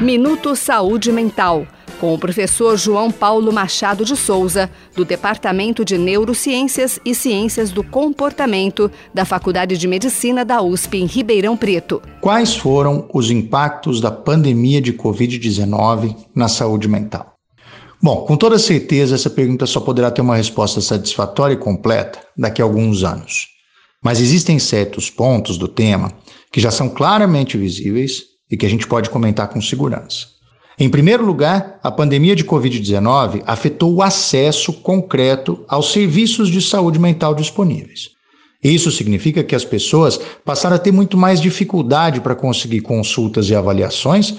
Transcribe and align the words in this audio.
Minuto 0.00 0.54
Saúde 0.54 1.10
Mental, 1.10 1.66
com 1.98 2.12
o 2.12 2.18
professor 2.18 2.76
João 2.76 3.10
Paulo 3.10 3.50
Machado 3.50 4.04
de 4.04 4.14
Souza, 4.14 4.70
do 4.94 5.06
Departamento 5.06 5.86
de 5.86 5.96
Neurociências 5.96 7.00
e 7.02 7.14
Ciências 7.14 7.70
do 7.70 7.82
Comportamento 7.82 8.90
da 9.14 9.24
Faculdade 9.24 9.78
de 9.78 9.88
Medicina 9.88 10.44
da 10.44 10.60
USP 10.60 10.98
em 10.98 11.06
Ribeirão 11.06 11.56
Preto. 11.56 12.02
Quais 12.20 12.54
foram 12.54 13.08
os 13.14 13.30
impactos 13.30 13.98
da 13.98 14.10
pandemia 14.10 14.82
de 14.82 14.92
Covid-19 14.92 16.14
na 16.34 16.46
saúde 16.46 16.88
mental? 16.88 17.32
Bom, 18.02 18.26
com 18.26 18.36
toda 18.36 18.58
certeza, 18.58 19.14
essa 19.14 19.30
pergunta 19.30 19.64
só 19.64 19.80
poderá 19.80 20.10
ter 20.10 20.20
uma 20.20 20.36
resposta 20.36 20.82
satisfatória 20.82 21.54
e 21.54 21.58
completa 21.58 22.18
daqui 22.36 22.60
a 22.60 22.66
alguns 22.66 23.02
anos. 23.02 23.46
Mas 24.04 24.20
existem 24.20 24.58
certos 24.58 25.08
pontos 25.08 25.56
do 25.56 25.66
tema 25.66 26.12
que 26.52 26.60
já 26.60 26.70
são 26.70 26.90
claramente 26.90 27.56
visíveis 27.56 28.35
e 28.50 28.56
que 28.56 28.66
a 28.66 28.68
gente 28.68 28.86
pode 28.86 29.10
comentar 29.10 29.48
com 29.48 29.60
segurança. 29.60 30.26
Em 30.78 30.90
primeiro 30.90 31.24
lugar, 31.24 31.80
a 31.82 31.90
pandemia 31.90 32.36
de 32.36 32.44
Covid-19 32.44 33.42
afetou 33.46 33.94
o 33.94 34.02
acesso 34.02 34.72
concreto 34.74 35.64
aos 35.66 35.90
serviços 35.90 36.50
de 36.50 36.60
saúde 36.60 36.98
mental 36.98 37.34
disponíveis. 37.34 38.10
Isso 38.62 38.90
significa 38.90 39.44
que 39.44 39.54
as 39.54 39.64
pessoas 39.64 40.20
passaram 40.44 40.76
a 40.76 40.78
ter 40.78 40.92
muito 40.92 41.16
mais 41.16 41.40
dificuldade 41.40 42.20
para 42.20 42.34
conseguir 42.34 42.80
consultas 42.80 43.48
e 43.48 43.54
avaliações 43.54 44.34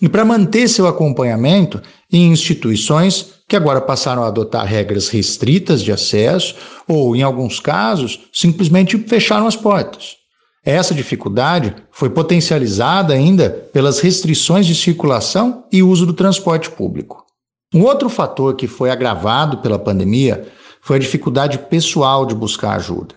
e 0.00 0.08
para 0.08 0.24
manter 0.24 0.68
seu 0.68 0.86
acompanhamento 0.86 1.82
em 2.12 2.30
instituições 2.30 3.40
que 3.48 3.56
agora 3.56 3.80
passaram 3.80 4.22
a 4.22 4.28
adotar 4.28 4.64
regras 4.64 5.08
restritas 5.08 5.82
de 5.82 5.90
acesso 5.90 6.54
ou, 6.86 7.16
em 7.16 7.22
alguns 7.22 7.58
casos, 7.58 8.20
simplesmente 8.32 8.96
fecharam 8.96 9.46
as 9.46 9.56
portas. 9.56 10.19
Essa 10.64 10.94
dificuldade 10.94 11.74
foi 11.90 12.10
potencializada 12.10 13.14
ainda 13.14 13.48
pelas 13.72 14.00
restrições 14.00 14.66
de 14.66 14.74
circulação 14.74 15.64
e 15.72 15.82
uso 15.82 16.04
do 16.04 16.12
transporte 16.12 16.70
público. 16.70 17.24
Um 17.74 17.82
outro 17.82 18.10
fator 18.10 18.54
que 18.54 18.66
foi 18.66 18.90
agravado 18.90 19.58
pela 19.58 19.78
pandemia 19.78 20.46
foi 20.82 20.96
a 20.96 21.00
dificuldade 21.00 21.58
pessoal 21.58 22.26
de 22.26 22.34
buscar 22.34 22.76
ajuda. 22.76 23.14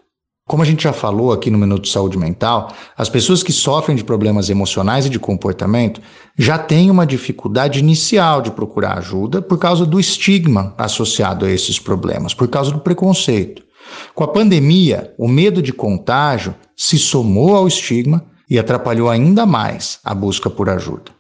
Como 0.47 0.61
a 0.61 0.66
gente 0.66 0.83
já 0.83 0.94
falou 0.94 1.31
aqui 1.31 1.50
no 1.50 1.58
Minuto 1.58 1.83
de 1.83 1.89
Saúde 1.89 2.17
Mental, 2.17 2.73
as 2.97 3.09
pessoas 3.09 3.41
que 3.41 3.52
sofrem 3.52 3.95
de 3.95 4.03
problemas 4.03 4.50
emocionais 4.50 5.05
e 5.05 5.09
de 5.09 5.17
comportamento 5.17 6.02
já 6.38 6.57
têm 6.57 6.91
uma 6.91 7.05
dificuldade 7.05 7.80
inicial 7.80 8.41
de 8.41 8.52
procurar 8.52 8.97
ajuda 8.97 9.41
por 9.41 9.57
causa 9.57 9.85
do 9.85 10.00
estigma 10.00 10.73
associado 10.78 11.45
a 11.45 11.50
esses 11.50 11.80
problemas, 11.80 12.33
por 12.33 12.47
causa 12.47 12.72
do 12.72 12.80
preconceito. 12.80 13.63
Com 14.13 14.23
a 14.23 14.27
pandemia, 14.27 15.13
o 15.17 15.27
medo 15.27 15.61
de 15.61 15.73
contágio 15.73 16.55
se 16.75 16.97
somou 16.97 17.55
ao 17.55 17.67
estigma 17.67 18.25
e 18.49 18.59
atrapalhou 18.59 19.09
ainda 19.09 19.45
mais 19.45 19.99
a 20.03 20.13
busca 20.13 20.49
por 20.49 20.69
ajuda. 20.69 21.11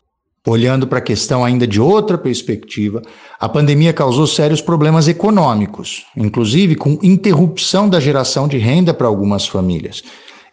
Olhando 0.45 0.85
para 0.85 0.97
a 0.97 1.01
questão 1.01 1.43
ainda 1.43 1.65
de 1.65 1.79
outra 1.79 2.17
perspectiva, 2.17 3.01
a 3.39 3.47
pandemia 3.47 3.93
causou 3.93 4.27
sérios 4.27 4.61
problemas 4.61 5.07
econômicos, 5.07 6.05
inclusive 6.17 6.75
com 6.75 6.99
interrupção 7.01 7.87
da 7.87 7.99
geração 7.99 8.45
de 8.45 8.57
renda 8.57 8.93
para 8.93 9.07
algumas 9.07 9.47
famílias. 9.47 10.03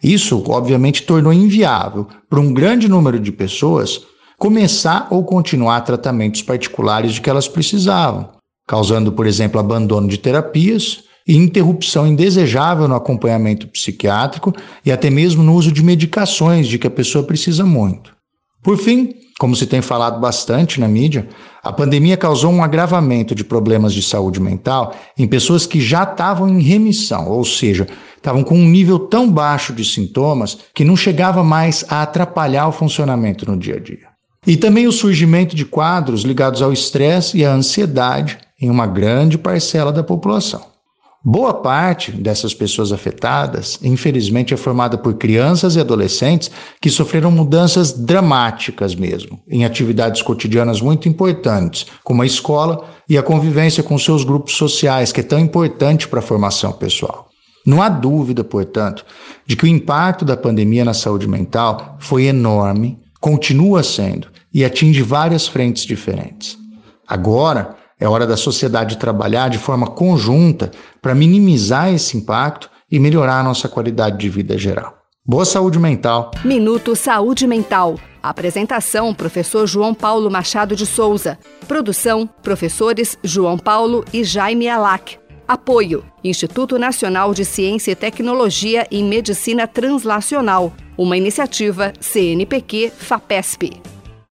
Isso, 0.01 0.41
obviamente, 0.47 1.03
tornou 1.03 1.33
inviável 1.33 2.07
para 2.29 2.39
um 2.39 2.53
grande 2.53 2.87
número 2.87 3.19
de 3.19 3.33
pessoas 3.33 4.01
começar 4.37 5.07
ou 5.11 5.23
continuar 5.23 5.81
tratamentos 5.81 6.41
particulares 6.41 7.13
de 7.13 7.21
que 7.21 7.29
elas 7.29 7.47
precisavam, 7.47 8.29
causando, 8.65 9.11
por 9.11 9.27
exemplo, 9.27 9.59
abandono 9.59 10.07
de 10.07 10.17
terapias 10.17 11.03
e 11.27 11.35
interrupção 11.35 12.07
indesejável 12.07 12.87
no 12.87 12.95
acompanhamento 12.95 13.67
psiquiátrico 13.67 14.53
e 14.85 14.91
até 14.91 15.09
mesmo 15.09 15.43
no 15.43 15.53
uso 15.53 15.71
de 15.71 15.83
medicações 15.83 16.67
de 16.67 16.77
que 16.77 16.87
a 16.87 16.91
pessoa 16.91 17.23
precisa 17.23 17.65
muito. 17.65 18.13
Por 18.63 18.77
fim, 18.77 19.13
como 19.39 19.55
se 19.55 19.65
tem 19.65 19.81
falado 19.81 20.19
bastante 20.19 20.79
na 20.79 20.87
mídia, 20.87 21.27
a 21.63 21.73
pandemia 21.73 22.15
causou 22.15 22.51
um 22.51 22.63
agravamento 22.63 23.33
de 23.33 23.43
problemas 23.43 23.91
de 23.91 24.03
saúde 24.03 24.39
mental 24.39 24.95
em 25.17 25.27
pessoas 25.27 25.65
que 25.65 25.81
já 25.81 26.03
estavam 26.03 26.47
em 26.47 26.61
remissão, 26.61 27.27
ou 27.27 27.43
seja, 27.43 27.87
estavam 28.15 28.43
com 28.43 28.55
um 28.55 28.69
nível 28.69 28.99
tão 28.99 29.27
baixo 29.31 29.73
de 29.73 29.83
sintomas 29.83 30.59
que 30.75 30.85
não 30.85 30.95
chegava 30.95 31.43
mais 31.43 31.83
a 31.89 32.03
atrapalhar 32.03 32.67
o 32.67 32.71
funcionamento 32.71 33.49
no 33.49 33.57
dia 33.57 33.77
a 33.77 33.79
dia. 33.79 34.11
E 34.45 34.55
também 34.55 34.87
o 34.87 34.91
surgimento 34.91 35.55
de 35.55 35.65
quadros 35.65 36.21
ligados 36.21 36.61
ao 36.61 36.71
estresse 36.71 37.39
e 37.39 37.45
à 37.45 37.51
ansiedade 37.51 38.37
em 38.59 38.69
uma 38.69 38.85
grande 38.85 39.37
parcela 39.37 39.91
da 39.91 40.03
população. 40.03 40.70
Boa 41.23 41.53
parte 41.53 42.11
dessas 42.11 42.51
pessoas 42.51 42.91
afetadas, 42.91 43.77
infelizmente, 43.83 44.55
é 44.55 44.57
formada 44.57 44.97
por 44.97 45.13
crianças 45.13 45.75
e 45.75 45.79
adolescentes 45.79 46.49
que 46.81 46.89
sofreram 46.89 47.29
mudanças 47.29 47.93
dramáticas 47.93 48.95
mesmo, 48.95 49.39
em 49.47 49.63
atividades 49.63 50.23
cotidianas 50.23 50.81
muito 50.81 51.07
importantes, 51.07 51.85
como 52.03 52.23
a 52.23 52.25
escola 52.25 52.89
e 53.07 53.19
a 53.19 53.23
convivência 53.23 53.83
com 53.83 53.99
seus 53.99 54.23
grupos 54.23 54.55
sociais, 54.55 55.11
que 55.11 55.19
é 55.19 55.23
tão 55.23 55.39
importante 55.39 56.07
para 56.07 56.17
a 56.17 56.23
formação 56.23 56.71
pessoal. 56.71 57.29
Não 57.67 57.83
há 57.83 57.89
dúvida, 57.89 58.43
portanto, 58.43 59.05
de 59.45 59.55
que 59.55 59.65
o 59.65 59.67
impacto 59.67 60.25
da 60.25 60.35
pandemia 60.35 60.83
na 60.83 60.95
saúde 60.95 61.27
mental 61.27 61.97
foi 61.99 62.25
enorme, 62.25 62.97
continua 63.19 63.83
sendo 63.83 64.27
e 64.51 64.65
atinge 64.65 65.03
várias 65.03 65.47
frentes 65.47 65.85
diferentes. 65.85 66.57
Agora, 67.07 67.75
é 68.01 68.09
hora 68.09 68.25
da 68.25 68.35
sociedade 68.35 68.97
trabalhar 68.97 69.47
de 69.47 69.59
forma 69.59 69.85
conjunta 69.85 70.71
para 70.99 71.13
minimizar 71.13 71.93
esse 71.93 72.17
impacto 72.17 72.67
e 72.91 72.99
melhorar 72.99 73.39
a 73.39 73.43
nossa 73.43 73.69
qualidade 73.69 74.17
de 74.17 74.27
vida 74.27 74.57
geral. 74.57 74.97
Boa 75.23 75.45
saúde 75.45 75.77
mental. 75.77 76.31
Minuto 76.43 76.95
Saúde 76.95 77.45
Mental. 77.45 77.99
Apresentação: 78.23 79.13
Professor 79.13 79.67
João 79.67 79.93
Paulo 79.93 80.31
Machado 80.31 80.75
de 80.75 80.85
Souza. 80.85 81.37
Produção: 81.67 82.27
Professores 82.41 83.19
João 83.23 83.55
Paulo 83.55 84.03
e 84.11 84.23
Jaime 84.23 84.67
Alac. 84.67 85.19
Apoio: 85.47 86.03
Instituto 86.23 86.79
Nacional 86.79 87.35
de 87.35 87.45
Ciência 87.45 87.91
e 87.91 87.95
Tecnologia 87.95 88.87
em 88.89 89.03
Medicina 89.03 89.67
Translacional. 89.67 90.73
Uma 90.97 91.17
iniciativa 91.17 91.93
CNPq-FAPESP. 91.99 93.90